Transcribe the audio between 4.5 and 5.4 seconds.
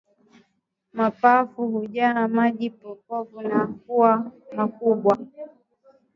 makubwa